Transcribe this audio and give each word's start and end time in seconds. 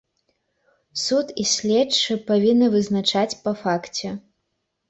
Суд 1.01 1.27
і 1.43 1.45
следчы 1.51 2.17
павінны 2.31 2.73
вызначаць 2.77 3.39
па 3.45 3.51
факце. 3.63 4.07